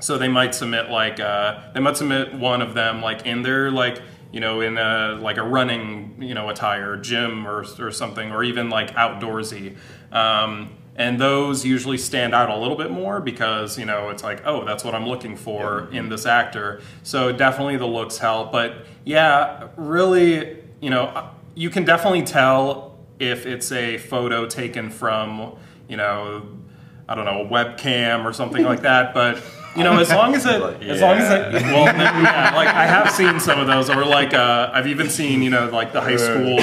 so 0.00 0.18
they 0.18 0.28
might 0.28 0.54
submit 0.54 0.90
like 0.90 1.20
uh, 1.20 1.60
they 1.72 1.80
might 1.80 1.96
submit 1.96 2.34
one 2.34 2.62
of 2.62 2.74
them 2.74 3.00
like 3.00 3.26
in 3.26 3.42
their 3.42 3.70
like 3.70 4.00
you 4.32 4.40
know 4.40 4.60
in 4.60 4.78
a 4.78 5.18
like 5.20 5.36
a 5.36 5.42
running 5.42 6.16
you 6.20 6.34
know 6.34 6.48
attire, 6.48 6.96
gym 6.96 7.46
or 7.46 7.64
or 7.78 7.90
something, 7.90 8.32
or 8.32 8.42
even 8.42 8.70
like 8.70 8.92
outdoorsy. 8.94 9.76
Um, 10.12 10.76
and 10.96 11.18
those 11.18 11.64
usually 11.64 11.96
stand 11.96 12.34
out 12.34 12.50
a 12.50 12.56
little 12.56 12.76
bit 12.76 12.90
more 12.90 13.20
because 13.20 13.78
you 13.78 13.84
know 13.84 14.10
it's 14.10 14.22
like 14.22 14.42
oh 14.44 14.64
that's 14.64 14.84
what 14.84 14.94
I'm 14.94 15.06
looking 15.06 15.36
for 15.36 15.88
in 15.92 16.08
this 16.08 16.26
actor. 16.26 16.80
So 17.02 17.32
definitely 17.32 17.76
the 17.76 17.86
looks 17.86 18.18
help, 18.18 18.52
but 18.52 18.86
yeah, 19.04 19.68
really 19.76 20.58
you 20.80 20.90
know 20.90 21.30
you 21.54 21.70
can 21.70 21.84
definitely 21.84 22.22
tell 22.22 22.98
if 23.18 23.46
it's 23.46 23.70
a 23.70 23.98
photo 23.98 24.46
taken 24.46 24.90
from 24.90 25.56
you 25.88 25.96
know 25.96 26.46
I 27.10 27.16
don't 27.16 27.24
know, 27.24 27.44
a 27.44 27.48
webcam 27.48 28.24
or 28.24 28.32
something 28.32 28.64
like 28.64 28.82
that. 28.82 29.12
But 29.12 29.42
you 29.76 29.84
know, 29.84 29.98
as 30.00 30.10
long 30.10 30.34
as 30.34 30.44
it, 30.46 30.60
as 30.82 31.00
long 31.00 31.16
as 31.18 31.30
it, 31.30 31.62
well, 31.64 31.84
then, 31.86 31.98
yeah, 32.24 32.52
like 32.54 32.68
I 32.68 32.86
have 32.86 33.10
seen 33.10 33.38
some 33.40 33.60
of 33.60 33.66
those, 33.66 33.88
or 33.90 34.04
like 34.04 34.34
uh, 34.34 34.70
I've 34.72 34.86
even 34.88 35.08
seen, 35.10 35.42
you 35.42 35.50
know, 35.50 35.68
like 35.70 35.92
the 35.92 36.00
high 36.00 36.16
school 36.16 36.58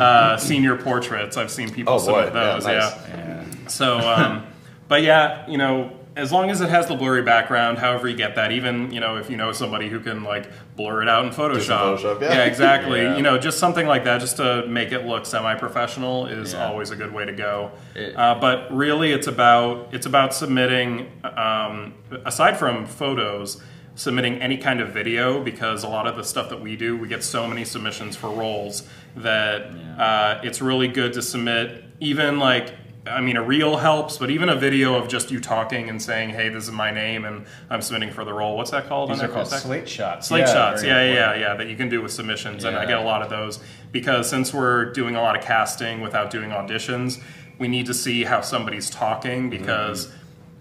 uh, 0.00 0.36
senior 0.38 0.76
portraits. 0.76 1.36
I've 1.36 1.50
seen 1.50 1.70
people 1.72 1.94
Oh, 1.94 2.06
boy. 2.06 2.30
those. 2.30 2.64
Yeah, 2.66 3.08
Yeah. 3.08 3.44
nice. 3.62 3.74
So, 3.74 3.98
um, 3.98 4.46
but 4.88 5.02
yeah, 5.02 5.48
you 5.48 5.58
know. 5.58 5.92
As 6.16 6.32
long 6.32 6.50
as 6.50 6.62
it 6.62 6.70
has 6.70 6.86
the 6.86 6.94
blurry 6.94 7.20
background, 7.20 7.76
however 7.76 8.08
you 8.08 8.16
get 8.16 8.36
that, 8.36 8.50
even 8.50 8.90
you 8.90 9.00
know 9.00 9.16
if 9.16 9.28
you 9.28 9.36
know 9.36 9.52
somebody 9.52 9.90
who 9.90 10.00
can 10.00 10.24
like 10.24 10.50
blur 10.74 11.02
it 11.02 11.08
out 11.10 11.26
in 11.26 11.30
Photoshop, 11.30 11.98
Photoshop, 11.98 12.22
yeah. 12.22 12.44
exactly. 12.44 13.02
Yeah. 13.02 13.16
You 13.16 13.22
know, 13.22 13.36
just 13.36 13.58
something 13.58 13.86
like 13.86 14.04
that, 14.04 14.22
just 14.22 14.38
to 14.38 14.66
make 14.66 14.92
it 14.92 15.04
look 15.04 15.26
semi-professional, 15.26 16.26
is 16.26 16.54
Yeah. 16.54 16.66
always 16.68 16.90
a 16.90 16.96
good 16.96 17.12
way 17.12 17.26
to 17.26 17.32
go. 17.32 17.70
It- 17.94 18.16
uh, 18.16 18.34
but 18.40 18.74
really, 18.74 19.12
it's 19.12 19.26
about 19.26 19.88
it's 19.92 20.06
about 20.06 20.32
submitting. 20.32 21.10
Um, 21.22 21.92
aside 22.24 22.56
from 22.56 22.86
photos, 22.86 23.62
submitting 23.94 24.40
any 24.40 24.56
kind 24.56 24.80
of 24.80 24.88
video 24.94 25.42
because 25.44 25.84
a 25.84 25.88
lot 25.88 26.06
of 26.06 26.16
the 26.16 26.24
stuff 26.24 26.48
that 26.48 26.60
we 26.62 26.76
do, 26.76 26.96
we 26.96 27.08
get 27.08 27.22
so 27.24 27.46
many 27.46 27.64
submissions 27.64 28.16
for 28.16 28.30
roles 28.30 28.88
that 29.16 29.66
uh, 29.98 30.40
it's 30.42 30.62
really 30.62 30.88
good 30.88 31.12
to 31.12 31.20
submit 31.20 31.84
even 32.00 32.38
like. 32.38 32.72
I 33.08 33.20
mean, 33.20 33.36
a 33.36 33.42
reel 33.42 33.76
helps, 33.76 34.18
but 34.18 34.30
even 34.30 34.48
a 34.48 34.56
video 34.56 34.94
of 34.94 35.08
just 35.08 35.30
you 35.30 35.40
talking 35.40 35.88
and 35.88 36.00
saying, 36.00 36.30
"Hey, 36.30 36.48
this 36.48 36.64
is 36.64 36.70
my 36.70 36.90
name, 36.90 37.24
and 37.24 37.46
I'm 37.70 37.82
submitting 37.82 38.12
for 38.12 38.24
the 38.24 38.32
role." 38.32 38.56
What's 38.56 38.70
that 38.72 38.88
called? 38.88 39.10
These 39.10 39.22
are 39.22 39.28
called 39.28 39.48
slate 39.48 39.88
shots. 39.88 40.28
Slate 40.28 40.48
shots, 40.48 40.82
very 40.82 40.92
yeah, 40.92 41.14
yeah, 41.14 41.20
important. 41.20 41.40
yeah, 41.40 41.54
that 41.56 41.68
you 41.68 41.76
can 41.76 41.88
do 41.88 42.02
with 42.02 42.12
submissions, 42.12 42.64
and 42.64 42.76
I 42.76 42.86
get 42.86 42.98
a 42.98 43.04
lot 43.04 43.22
of 43.22 43.30
those 43.30 43.60
because 43.92 44.28
since 44.28 44.52
we're 44.52 44.92
doing 44.92 45.16
a 45.16 45.22
lot 45.22 45.36
of 45.36 45.42
casting 45.42 46.00
without 46.00 46.30
doing 46.30 46.50
auditions, 46.50 47.20
we 47.58 47.68
need 47.68 47.86
to 47.86 47.94
see 47.94 48.24
how 48.24 48.40
somebody's 48.40 48.90
talking 48.90 49.50
mm-hmm. 49.50 49.60
because 49.60 50.12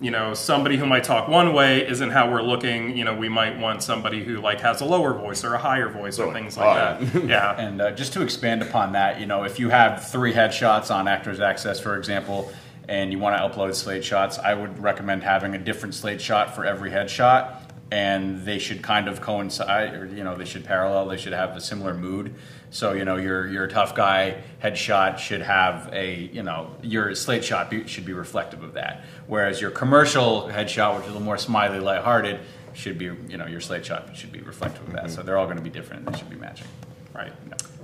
you 0.05 0.12
know 0.12 0.35
somebody 0.35 0.77
who 0.77 0.85
might 0.85 1.03
talk 1.03 1.27
one 1.27 1.51
way 1.51 1.88
isn't 1.88 2.12
how 2.12 2.29
we're 2.29 2.43
looking. 2.43 2.95
You 2.95 3.05
know, 3.05 3.15
we 3.15 3.27
might 3.27 3.57
want 3.57 3.81
somebody 3.81 4.24
who 4.24 4.39
like 4.39 4.62
has 4.62 4.79
a 4.81 4.85
lower 4.85 5.15
voice 5.15 5.43
or 5.43 5.55
a 5.55 5.57
higher 5.57 5.89
voice 5.89 6.19
or 6.19 6.31
things 6.31 6.55
like 6.55 7.01
that. 7.01 7.24
Yeah. 7.25 7.59
And 7.59 7.81
uh, 7.81 7.91
just 7.91 8.13
to 8.13 8.21
expand 8.21 8.62
upon 8.62 8.91
that, 8.91 9.19
you 9.19 9.25
know, 9.25 9.45
if 9.45 9.59
you 9.59 9.69
have 9.69 10.07
three 10.07 10.31
headshots 10.31 10.93
on 10.93 11.07
Actors 11.07 11.39
Access, 11.39 11.79
for 11.79 11.97
example, 11.97 12.51
and 12.88 13.12
you 13.12 13.17
want 13.17 13.35
to 13.35 13.41
upload 13.59 13.74
slate 13.74 14.05
shots, 14.05 14.38
I 14.38 14.53
would 14.53 14.77
recommend 14.77 15.24
having 15.24 15.55
a 15.55 15.57
different 15.57 15.95
slate 15.95 16.21
shot 16.21 16.53
for 16.53 16.65
every 16.65 16.91
headshot, 16.91 17.54
and 17.91 18.43
they 18.45 18.57
should 18.57 18.81
kind 18.81 19.07
of 19.07 19.21
coincide, 19.21 19.93
or 19.93 20.05
you 20.07 20.23
know, 20.23 20.35
they 20.35 20.45
should 20.45 20.65
parallel. 20.65 21.07
They 21.07 21.17
should 21.17 21.33
have 21.33 21.55
a 21.55 21.61
similar 21.61 21.93
mood. 21.93 22.33
So 22.71 22.93
you 22.93 23.05
know, 23.05 23.15
your 23.15 23.47
your 23.47 23.67
tough 23.67 23.95
guy 23.95 24.41
headshot 24.63 25.17
should 25.17 25.41
have 25.41 25.89
a 25.93 26.29
you 26.33 26.43
know 26.43 26.75
your 26.81 27.13
slate 27.15 27.43
shot 27.45 27.69
be, 27.69 27.87
should 27.87 28.05
be 28.05 28.13
reflective 28.13 28.63
of 28.63 28.73
that. 28.73 29.03
Whereas 29.27 29.61
your 29.61 29.71
commercial 29.71 30.49
headshot, 30.51 30.95
which 30.95 31.03
is 31.03 31.09
a 31.09 31.13
little 31.13 31.21
more 31.21 31.37
smiley, 31.37 31.79
lighthearted, 31.79 32.39
should 32.73 32.97
be 32.97 33.05
you 33.05 33.37
know 33.37 33.45
your 33.45 33.61
slate 33.61 33.85
shot 33.85 34.15
should 34.15 34.31
be 34.31 34.41
reflective 34.41 34.87
of 34.87 34.93
that. 34.93 35.11
So 35.11 35.21
they're 35.21 35.37
all 35.37 35.45
going 35.45 35.57
to 35.57 35.63
be 35.63 35.69
different. 35.69 36.11
They 36.11 36.17
should 36.17 36.29
be 36.29 36.35
matching. 36.35 36.67
Right. 37.13 37.31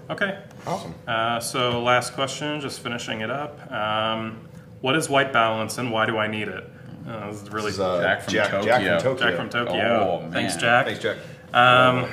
Okay. 0.10 0.40
Awesome. 0.68 0.94
Uh, 1.08 1.40
so 1.40 1.82
last 1.82 2.14
question, 2.14 2.60
just 2.60 2.82
finishing 2.82 3.22
it 3.22 3.30
up. 3.30 3.72
Um, 3.72 4.46
what 4.82 4.98
is 4.98 5.10
white 5.10 5.32
balance 5.32 5.78
and 5.78 5.92
why 5.92 6.06
do 6.06 6.18
I 6.18 6.28
need 6.28 6.50
it? 6.50 6.70
Uh, 7.08 7.32
this 7.32 7.42
is 7.42 7.50
really 7.50 7.66
This 7.66 7.74
is, 7.76 7.80
uh, 7.80 8.02
Jack 8.02 8.22
from 8.24 8.34
Jack, 8.34 8.52
Tokyo. 8.52 8.66
Jack 8.66 8.82
from 8.82 9.00
Tokyo. 9.02 9.28
Jack 9.28 9.36
from 9.36 9.50
Tokyo. 9.50 10.10
Oh, 10.10 10.22
man. 10.22 10.32
Thanks, 10.32 10.56
Jack. 10.56 10.86
Thanks, 10.86 11.02
Jack. 11.02 11.18
Um, 11.54 12.10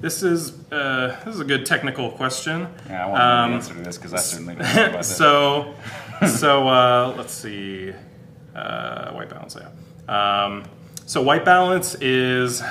this 0.00 0.22
is 0.22 0.52
uh, 0.70 1.18
this 1.24 1.34
is 1.34 1.40
a 1.40 1.44
good 1.44 1.64
technical 1.64 2.10
question. 2.10 2.68
Yeah, 2.88 3.06
I 3.06 3.08
want 3.08 3.20
to 3.20 3.70
the 3.70 3.72
answer 3.72 3.74
to 3.74 3.80
this 3.80 3.96
because 3.96 4.12
I 4.12 4.18
certainly 4.18 4.54
don't 4.56 4.64
know 4.74 4.84
about 4.84 4.92
this. 4.98 5.16
So, 5.16 5.74
so 6.26 6.68
uh, 6.68 7.14
let's 7.16 7.32
see. 7.32 7.92
Uh, 8.54 9.12
white 9.12 9.30
balance, 9.30 9.56
yeah. 9.58 10.44
Um, 10.44 10.64
so 11.06 11.22
white 11.22 11.44
balance 11.44 11.94
is 11.96 12.62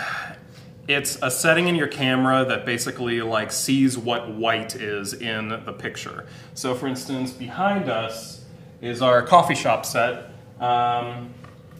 it's 0.87 1.17
a 1.21 1.31
setting 1.31 1.67
in 1.67 1.75
your 1.75 1.87
camera 1.87 2.45
that 2.45 2.65
basically 2.65 3.21
like 3.21 3.51
sees 3.51 3.97
what 3.97 4.29
white 4.31 4.75
is 4.75 5.13
in 5.13 5.49
the 5.49 5.73
picture. 5.73 6.25
So, 6.53 6.75
for 6.75 6.87
instance, 6.87 7.31
behind 7.31 7.89
us 7.89 8.43
is 8.81 9.01
our 9.01 9.21
coffee 9.23 9.55
shop 9.55 9.85
set. 9.85 10.29
Um, 10.63 11.33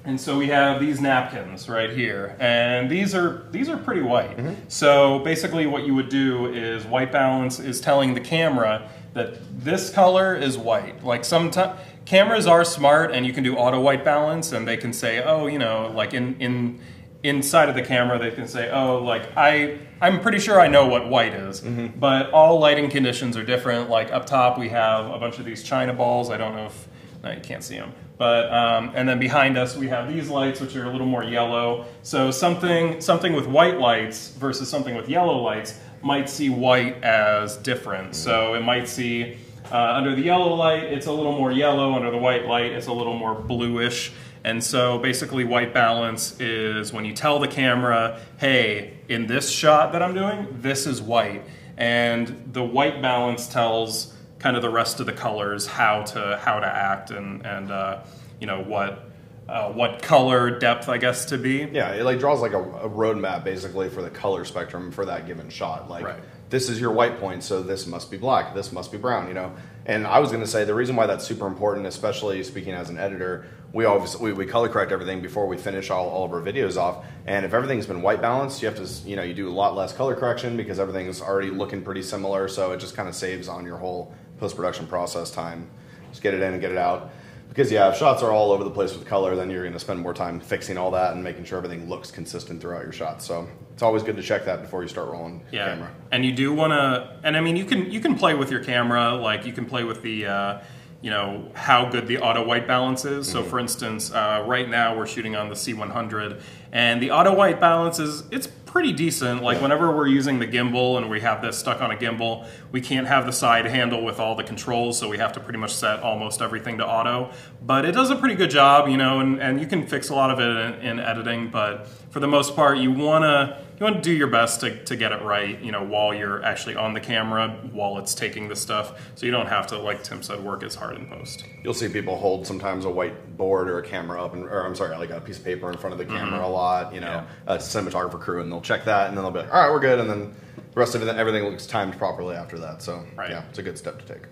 and 0.05 0.19
so 0.19 0.37
we 0.37 0.47
have 0.47 0.81
these 0.81 0.99
napkins 0.99 1.69
right 1.69 1.89
here, 1.89 2.35
and 2.37 2.89
these 2.91 3.15
are 3.15 3.47
these 3.51 3.69
are 3.69 3.77
pretty 3.77 4.01
white. 4.01 4.37
So 4.67 5.19
basically, 5.19 5.65
what 5.65 5.85
you 5.85 5.95
would 5.95 6.09
do 6.09 6.47
is 6.47 6.85
white 6.85 7.09
balance 7.09 7.59
is 7.59 7.79
telling 7.79 8.13
the 8.13 8.19
camera 8.19 8.89
that 9.13 9.63
this 9.63 9.89
color 9.89 10.35
is 10.35 10.57
white. 10.57 11.05
Like 11.05 11.23
sometimes 11.23 11.79
cameras 12.03 12.45
are 12.45 12.65
smart, 12.65 13.13
and 13.13 13.25
you 13.25 13.31
can 13.31 13.45
do 13.45 13.55
auto 13.55 13.79
white 13.79 14.03
balance, 14.03 14.51
and 14.51 14.67
they 14.67 14.75
can 14.75 14.91
say, 14.91 15.23
oh, 15.23 15.47
you 15.47 15.59
know, 15.59 15.89
like 15.95 16.13
in 16.13 16.35
in 16.41 16.81
inside 17.23 17.69
of 17.69 17.75
the 17.75 17.83
camera, 17.83 18.19
they 18.19 18.31
can 18.31 18.49
say, 18.49 18.69
oh, 18.69 19.01
like 19.01 19.29
I 19.37 19.79
I'm 20.01 20.19
pretty 20.19 20.39
sure 20.39 20.59
I 20.59 20.67
know 20.67 20.87
what 20.87 21.07
white 21.07 21.33
is, 21.33 21.61
but 21.97 22.31
all 22.31 22.59
lighting 22.59 22.89
conditions 22.89 23.37
are 23.37 23.45
different. 23.45 23.89
Like 23.89 24.11
up 24.11 24.25
top, 24.25 24.59
we 24.59 24.67
have 24.69 25.09
a 25.09 25.17
bunch 25.19 25.39
of 25.39 25.45
these 25.45 25.63
china 25.63 25.93
balls. 25.93 26.29
I 26.29 26.35
don't 26.35 26.53
know 26.53 26.65
if 26.65 26.87
no, 27.23 27.31
you 27.31 27.39
can't 27.39 27.63
see 27.63 27.77
them. 27.77 27.93
But 28.17 28.51
um, 28.53 28.91
and 28.95 29.09
then 29.09 29.19
behind 29.19 29.57
us 29.57 29.75
we 29.75 29.87
have 29.87 30.07
these 30.07 30.29
lights, 30.29 30.61
which 30.61 30.75
are 30.75 30.85
a 30.85 30.91
little 30.91 31.07
more 31.07 31.23
yellow. 31.23 31.85
So 32.03 32.31
something 32.31 33.01
something 33.01 33.33
with 33.33 33.47
white 33.47 33.79
lights 33.79 34.29
versus 34.29 34.69
something 34.69 34.95
with 34.95 35.09
yellow 35.09 35.41
lights 35.41 35.79
might 36.01 36.29
see 36.29 36.49
white 36.49 37.01
as 37.03 37.57
different. 37.57 38.15
So 38.15 38.53
it 38.53 38.61
might 38.61 38.87
see 38.87 39.37
uh, 39.71 39.93
under 39.93 40.15
the 40.15 40.21
yellow 40.21 40.53
light 40.53 40.83
it's 40.83 41.07
a 41.07 41.11
little 41.11 41.37
more 41.37 41.51
yellow. 41.51 41.93
Under 41.93 42.11
the 42.11 42.17
white 42.17 42.45
light 42.45 42.71
it's 42.71 42.87
a 42.87 42.93
little 42.93 43.17
more 43.17 43.33
bluish. 43.33 44.11
And 44.45 44.61
so 44.61 44.99
basically, 44.99 45.45
white 45.45 45.73
balance 45.73 46.39
is 46.39 46.91
when 46.91 47.05
you 47.05 47.13
tell 47.13 47.39
the 47.39 47.47
camera, 47.47 48.19
hey, 48.37 48.93
in 49.07 49.25
this 49.25 49.49
shot 49.49 49.93
that 49.93 50.01
I'm 50.01 50.13
doing, 50.13 50.47
this 50.59 50.85
is 50.85 51.01
white. 51.01 51.43
And 51.77 52.49
the 52.51 52.63
white 52.63 53.01
balance 53.01 53.47
tells 53.47 54.13
kind 54.43 54.57
of 54.57 54.61
the 54.61 54.69
rest 54.69 54.99
of 54.99 55.05
the 55.05 55.13
colors 55.13 55.65
how 55.65 56.03
to 56.03 56.37
how 56.43 56.59
to 56.59 56.67
act 56.67 57.11
and 57.11 57.45
and 57.45 57.71
uh, 57.71 58.03
you 58.41 58.45
know 58.45 58.61
what 58.61 59.09
uh, 59.47 59.71
what 59.71 60.01
color 60.01 60.59
depth 60.59 60.87
I 60.89 60.97
guess 60.97 61.25
to 61.25 61.37
be. 61.37 61.67
Yeah, 61.71 61.91
it 61.93 62.03
like 62.03 62.19
draws 62.19 62.41
like 62.41 62.53
a, 62.53 62.61
a 62.61 62.89
roadmap 62.89 63.43
basically 63.45 63.89
for 63.89 64.01
the 64.01 64.09
color 64.09 64.43
spectrum 64.45 64.91
for 64.91 65.05
that 65.05 65.25
given 65.27 65.49
shot. 65.49 65.89
Like 65.89 66.03
Right. 66.05 66.19
this 66.49 66.69
is 66.69 66.79
your 66.79 66.91
white 66.91 67.19
point, 67.19 67.43
so 67.43 67.63
this 67.63 67.87
must 67.87 68.11
be 68.11 68.17
black, 68.17 68.53
this 68.53 68.71
must 68.71 68.91
be 68.91 68.97
brown, 68.97 69.27
you 69.29 69.33
know. 69.33 69.51
And 69.85 70.07
I 70.07 70.19
was 70.19 70.29
going 70.29 70.41
to 70.43 70.47
say 70.47 70.63
the 70.63 70.73
reason 70.73 70.95
why 70.95 71.07
that's 71.07 71.25
super 71.25 71.45
important, 71.45 71.85
especially 71.87 72.41
speaking 72.43 72.73
as 72.73 72.89
an 72.89 72.97
editor, 72.97 73.45
we 73.73 73.83
always 73.83 74.17
we, 74.17 74.31
we 74.31 74.45
color 74.45 74.69
correct 74.69 74.93
everything 74.93 75.21
before 75.21 75.45
we 75.45 75.57
finish 75.57 75.89
all, 75.89 76.07
all 76.07 76.23
of 76.23 76.31
our 76.31 76.39
videos 76.41 76.77
off. 76.77 77.03
And 77.25 77.45
if 77.45 77.53
everything's 77.53 77.85
been 77.85 78.01
white 78.01 78.21
balanced, 78.21 78.61
you 78.61 78.69
have 78.69 78.77
to 78.77 78.87
you 79.09 79.17
know 79.17 79.23
you 79.23 79.33
do 79.33 79.49
a 79.49 79.51
lot 79.51 79.75
less 79.75 79.91
color 79.91 80.15
correction 80.15 80.55
because 80.55 80.79
everything's 80.79 81.21
already 81.21 81.49
looking 81.49 81.81
pretty 81.83 82.03
similar. 82.03 82.47
So 82.47 82.71
it 82.71 82.79
just 82.79 82.95
kind 82.95 83.09
of 83.09 83.15
saves 83.15 83.49
on 83.49 83.65
your 83.65 83.77
whole 83.77 84.13
post 84.43 84.57
production 84.57 84.85
process 84.85 85.31
time. 85.31 85.69
Just 86.09 86.21
get 86.21 86.33
it 86.33 86.41
in 86.41 86.51
and 86.51 86.59
get 86.59 86.69
it 86.69 86.77
out. 86.77 87.11
Because 87.47 87.71
yeah, 87.71 87.89
if 87.89 87.95
shots 87.97 88.21
are 88.21 88.29
all 88.29 88.51
over 88.51 88.65
the 88.65 88.69
place 88.69 88.93
with 88.93 89.07
color, 89.07 89.37
then 89.37 89.49
you're 89.49 89.61
going 89.61 89.71
to 89.71 89.79
spend 89.79 90.01
more 90.01 90.13
time 90.13 90.41
fixing 90.41 90.77
all 90.77 90.91
that 90.91 91.13
and 91.13 91.23
making 91.23 91.45
sure 91.45 91.57
everything 91.57 91.87
looks 91.87 92.11
consistent 92.11 92.59
throughout 92.59 92.83
your 92.83 92.91
shots. 92.91 93.25
So 93.25 93.47
it's 93.71 93.81
always 93.81 94.03
good 94.03 94.17
to 94.17 94.21
check 94.21 94.43
that 94.43 94.61
before 94.61 94.81
you 94.81 94.89
start 94.89 95.07
rolling 95.09 95.45
Yeah, 95.49 95.67
camera. 95.75 95.91
and 96.11 96.25
you 96.25 96.33
do 96.33 96.51
want 96.51 96.73
to, 96.73 97.19
and 97.23 97.37
I 97.37 97.39
mean, 97.41 97.55
you 97.55 97.63
can 97.63 97.89
you 97.89 98.01
can 98.01 98.15
play 98.15 98.33
with 98.33 98.51
your 98.51 98.61
camera, 98.61 99.13
like 99.13 99.45
you 99.45 99.53
can 99.53 99.65
play 99.65 99.85
with 99.85 100.01
the, 100.01 100.25
uh, 100.25 100.61
you 101.01 101.09
know, 101.09 101.49
how 101.53 101.87
good 101.89 102.05
the 102.07 102.17
auto 102.17 102.43
white 102.45 102.67
balance 102.67 103.05
is. 103.05 103.31
So, 103.31 103.43
for 103.43 103.59
instance, 103.59 104.11
uh, 104.11 104.43
right 104.45 104.67
now 104.69 104.97
we're 104.97 105.07
shooting 105.07 105.35
on 105.37 105.47
the 105.47 105.55
C100, 105.55 106.41
and 106.73 107.01
the 107.01 107.11
auto 107.11 107.33
white 107.33 107.59
balance 107.61 107.97
is 107.99 108.23
it's 108.31 108.47
pretty 108.73 108.91
decent. 108.91 109.43
Like 109.43 109.61
whenever 109.61 109.95
we're 109.95 110.07
using 110.07 110.39
the 110.39 110.47
gimbal 110.47 110.97
and 110.97 111.07
we 111.07 111.21
have 111.21 111.43
this 111.43 111.59
stuck 111.59 111.79
on 111.79 111.91
a 111.91 111.95
gimbal, 111.95 112.47
we 112.71 112.81
can't 112.81 113.05
have 113.05 113.27
the 113.27 113.31
side 113.31 113.65
handle 113.67 114.03
with 114.03 114.19
all 114.19 114.33
the 114.33 114.43
controls, 114.43 114.97
so 114.97 115.07
we 115.07 115.19
have 115.19 115.31
to 115.33 115.39
pretty 115.39 115.59
much 115.59 115.71
set 115.71 115.99
almost 115.99 116.41
everything 116.41 116.79
to 116.79 116.87
auto. 116.87 117.29
But 117.61 117.85
it 117.85 117.91
does 117.91 118.09
a 118.09 118.15
pretty 118.15 118.33
good 118.33 118.49
job, 118.49 118.89
you 118.89 118.97
know, 118.97 119.19
and, 119.19 119.39
and 119.39 119.61
you 119.61 119.67
can 119.67 119.85
fix 119.85 120.09
a 120.09 120.15
lot 120.15 120.31
of 120.31 120.39
it 120.39 120.49
in, 120.81 120.87
in 120.87 120.99
editing. 120.99 121.51
But 121.51 121.87
for 122.09 122.19
the 122.19 122.27
most 122.27 122.55
part, 122.55 122.79
you 122.79 122.91
wanna 122.91 123.63
you 123.83 123.91
want 123.91 124.01
to 124.01 124.09
do 124.09 124.15
your 124.15 124.27
best 124.27 124.61
to, 124.61 124.81
to 124.85 124.95
get 124.95 125.11
it 125.11 125.21
right, 125.23 125.61
you 125.61 125.69
know, 125.73 125.83
while 125.83 126.13
you're 126.13 126.41
actually 126.41 126.75
on 126.77 126.93
the 126.93 127.01
camera, 127.01 127.49
while 127.73 127.97
it's 127.97 128.15
taking 128.15 128.47
the 128.47 128.55
stuff. 128.55 129.11
So 129.15 129.25
you 129.25 129.31
don't 129.33 129.47
have 129.47 129.67
to, 129.67 129.77
like 129.77 130.03
Tim 130.03 130.23
said, 130.23 130.41
work 130.41 130.63
as 130.63 130.73
hard 130.73 130.95
in 130.95 131.05
post. 131.07 131.43
You'll 131.65 131.73
see 131.73 131.89
people 131.89 132.17
hold 132.17 132.47
sometimes 132.47 132.85
a 132.85 132.89
white 132.89 133.35
board 133.35 133.69
or 133.69 133.79
a 133.79 133.83
camera 133.83 134.23
up, 134.23 134.35
and, 134.35 134.43
or 134.45 134.65
I'm 134.65 134.73
sorry, 134.73 134.95
like 134.95 135.09
a 135.09 135.19
piece 135.19 135.37
of 135.37 135.43
paper 135.43 135.69
in 135.69 135.77
front 135.77 135.91
of 135.91 135.97
the 135.99 136.05
camera 136.05 136.45
a 136.45 136.47
lot. 136.47 136.93
You 136.93 137.01
know, 137.01 137.25
a 137.45 137.57
cinematographer 137.57 138.19
crew, 138.21 138.41
and 138.41 138.49
they'll 138.49 138.61
check 138.61 138.85
that, 138.85 139.09
and 139.09 139.17
then 139.17 139.23
they'll 139.25 139.33
be 139.33 139.39
like, 139.39 139.53
"All 139.53 139.61
right, 139.61 139.69
we're 139.69 139.81
good," 139.81 139.99
and 139.99 140.09
then 140.09 140.33
the 140.55 140.79
rest 140.79 140.95
of 140.95 141.01
it, 141.05 141.13
everything 141.13 141.43
looks 141.43 141.65
timed 141.67 141.97
properly 141.97 142.37
after 142.37 142.57
that. 142.59 142.81
So 142.81 143.03
Right. 143.17 143.31
yeah, 143.31 143.43
it's 143.49 143.59
a 143.59 143.63
good 143.63 143.77
step 143.77 143.99
to 143.99 144.13
take. 144.13 144.23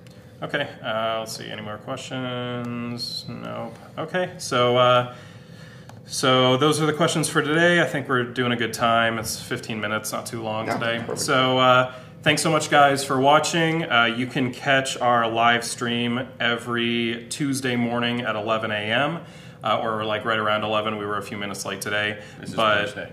Okay, 0.41 0.69
uh, 0.81 1.19
let's 1.19 1.35
see. 1.35 1.49
Any 1.51 1.61
more 1.61 1.77
questions? 1.77 3.25
Nope. 3.27 3.75
Okay, 3.97 4.33
so 4.37 4.77
uh, 4.77 5.13
so 6.05 6.57
those 6.57 6.81
are 6.81 6.85
the 6.85 6.93
questions 6.93 7.29
for 7.29 7.41
today. 7.41 7.81
I 7.81 7.85
think 7.85 8.09
we're 8.09 8.23
doing 8.23 8.51
a 8.51 8.55
good 8.55 8.73
time. 8.73 9.17
It's 9.19 9.39
15 9.41 9.79
minutes, 9.79 10.11
not 10.11 10.25
too 10.25 10.41
long 10.41 10.67
Yeah, 10.67 10.73
today. 10.77 10.99
perfect. 10.99 11.19
So 11.19 11.57
uh, 11.59 11.93
thanks 12.21 12.41
so 12.41 12.51
much, 12.51 12.69
guys, 12.69 13.03
for 13.03 13.19
watching. 13.19 13.89
Uh, 13.89 14.05
you 14.05 14.27
can 14.27 14.51
catch 14.51 14.97
our 14.97 15.29
live 15.29 15.63
stream 15.63 16.27
every 16.39 17.27
Tuesday 17.29 17.75
morning 17.75 18.21
at 18.21 18.35
11 18.35 18.71
a.m. 18.71 19.19
Uh, 19.63 19.79
or 19.79 20.03
like 20.03 20.25
right 20.25 20.39
around 20.39 20.63
11. 20.63 20.97
We 20.97 21.05
were 21.05 21.17
a 21.17 21.21
few 21.23 21.37
minutes 21.37 21.65
late 21.65 21.81
today, 21.81 22.21
This 22.39 22.49
is 22.49 22.55
but 22.55 22.85
Thursday. 22.87 23.11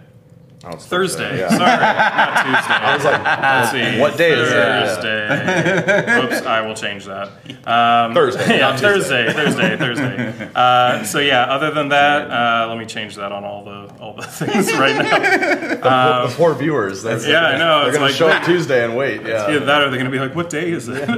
Oh, 0.64 0.70
it's 0.70 0.86
Thursday. 0.86 1.38
Yeah. 1.38 1.48
Sorry, 1.50 1.60
not 1.60 2.44
Tuesday. 2.44 2.74
I 2.74 2.94
was 2.96 3.04
like, 3.04 3.22
Let's 3.22 3.70
see. 3.70 4.00
What 4.00 4.16
day 4.18 4.32
is 4.32 4.48
that? 4.50 5.02
Thursday. 5.02 6.24
Oops, 6.36 6.46
I 6.46 6.60
will 6.62 6.74
change 6.74 7.04
that. 7.04 7.28
Um, 7.64 8.12
Thursday, 8.12 8.48
yeah, 8.58 8.70
not 8.70 8.80
Thursday, 8.80 9.32
Thursday, 9.32 9.76
Thursday. 9.76 10.50
Uh, 10.56 11.04
so 11.04 11.20
yeah, 11.20 11.42
other 11.44 11.70
than 11.70 11.90
that, 11.90 12.28
uh, 12.30 12.68
let 12.68 12.76
me 12.76 12.86
change 12.86 13.14
that 13.16 13.30
on 13.30 13.44
all 13.44 13.62
the 13.64 13.94
all 14.00 14.14
the 14.14 14.22
things 14.26 14.72
right 14.72 14.96
now. 14.96 16.26
the 16.26 16.34
poor 16.34 16.54
viewers. 16.54 17.02
That's, 17.04 17.24
yeah, 17.24 17.46
I 17.46 17.56
know, 17.58 17.80
They're 17.82 17.88
it's 17.90 17.98
going 17.98 18.02
like- 18.08 18.12
to 18.12 18.18
show 18.18 18.28
up 18.28 18.42
Tuesday 18.44 18.84
and 18.84 18.96
wait. 18.96 19.22
Yeah. 19.22 19.46
Either 19.48 19.64
that, 19.66 19.82
or 19.82 19.90
they're 19.90 20.00
going 20.00 20.10
to 20.10 20.10
be 20.10 20.18
like, 20.18 20.34
"What 20.34 20.50
day 20.50 20.72
is 20.72 20.88
it?" 20.88 21.08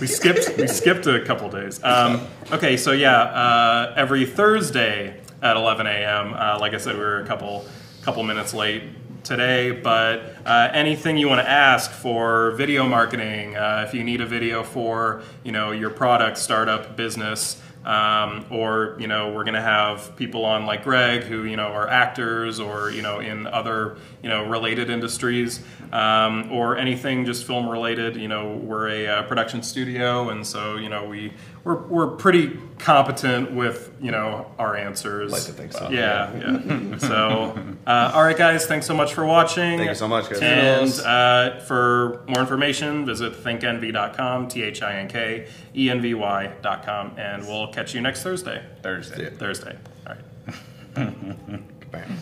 we 0.00 0.06
skipped 0.06 0.56
we 0.58 0.68
skipped 0.68 1.06
a 1.08 1.24
couple 1.24 1.48
days. 1.50 1.82
Um, 1.82 2.24
okay, 2.52 2.76
so 2.76 2.92
yeah, 2.92 3.20
uh, 3.20 3.94
every 3.96 4.26
Thursday 4.26 5.16
at 5.42 5.56
11 5.56 5.86
a.m. 5.88 6.34
Uh, 6.34 6.58
like 6.60 6.72
I 6.72 6.76
said, 6.78 6.94
we 6.94 7.00
were 7.00 7.18
a 7.20 7.26
couple 7.26 7.66
couple 8.02 8.22
minutes 8.24 8.52
late 8.52 8.82
today, 9.22 9.70
but 9.70 10.36
uh, 10.44 10.68
anything 10.72 11.16
you 11.16 11.28
want 11.28 11.40
to 11.40 11.48
ask 11.48 11.92
for 11.92 12.50
video 12.52 12.86
marketing, 12.88 13.56
uh, 13.56 13.84
if 13.86 13.94
you 13.94 14.02
need 14.02 14.20
a 14.20 14.26
video 14.26 14.64
for 14.64 15.22
you 15.44 15.52
know 15.52 15.70
your 15.70 15.90
product 15.90 16.38
startup 16.38 16.96
business. 16.96 17.60
Um, 17.84 18.46
or 18.48 18.96
you 19.00 19.08
know 19.08 19.32
we're 19.32 19.42
going 19.42 19.54
to 19.54 19.60
have 19.60 20.14
people 20.14 20.44
on 20.44 20.66
like 20.66 20.84
Greg 20.84 21.24
who 21.24 21.42
you 21.42 21.56
know 21.56 21.66
are 21.66 21.88
actors 21.88 22.60
or 22.60 22.92
you 22.92 23.02
know 23.02 23.18
in 23.18 23.48
other 23.48 23.96
you 24.22 24.28
know 24.28 24.46
related 24.46 24.88
industries 24.88 25.58
um, 25.90 26.52
or 26.52 26.76
anything 26.76 27.24
just 27.24 27.44
film 27.44 27.68
related. 27.68 28.14
You 28.14 28.28
know 28.28 28.54
we're 28.54 28.88
a 28.88 29.06
uh, 29.08 29.22
production 29.24 29.64
studio 29.64 30.28
and 30.28 30.46
so 30.46 30.76
you 30.76 30.88
know 30.88 31.08
we 31.08 31.32
we're 31.64 31.82
we're 31.82 32.08
pretty 32.08 32.58
competent 32.78 33.52
with 33.52 33.92
you 34.00 34.10
know 34.10 34.50
our 34.58 34.76
answers. 34.76 35.32
Like 35.32 35.44
to 35.44 35.52
think 35.52 35.72
so. 35.72 35.88
Yeah, 35.90 36.34
yeah. 36.36 36.98
so, 36.98 37.56
uh, 37.86 38.12
all 38.14 38.24
right, 38.24 38.36
guys, 38.36 38.66
thanks 38.66 38.86
so 38.86 38.94
much 38.94 39.14
for 39.14 39.24
watching. 39.24 39.78
Thank 39.78 39.88
you 39.88 39.94
so 39.94 40.08
much, 40.08 40.28
guys. 40.28 40.42
And 40.42 41.06
uh, 41.06 41.60
for 41.60 42.24
more 42.28 42.40
information, 42.40 43.06
visit 43.06 43.34
thinkenvy.com, 43.34 44.48
T 44.48 44.62
H 44.62 44.82
I 44.82 44.98
N 44.98 45.08
K 45.08 45.48
E 45.76 45.90
N 45.90 46.00
V 46.00 46.14
Y.com, 46.14 47.14
and 47.16 47.46
we'll 47.46 47.72
catch 47.72 47.94
you 47.94 48.00
next 48.00 48.22
Thursday. 48.22 48.62
Thursday. 48.82 49.30
Thursday. 49.30 49.76
All 50.06 50.14
right. 50.14 51.62
Bam. 51.92 52.18